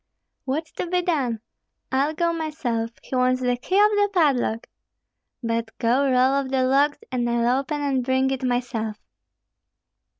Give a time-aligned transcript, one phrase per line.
[0.45, 1.41] What's to be done?
[1.91, 4.65] I'll go myself; he wants the key of the padlock!
[5.43, 8.97] But go roll off the logs, and I'll open and bring it myself."